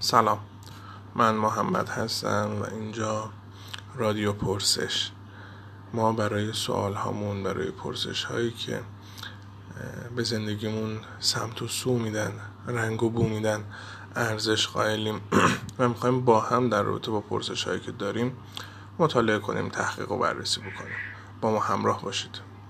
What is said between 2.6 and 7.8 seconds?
و اینجا رادیو پرسش. ما برای سوال هامون برای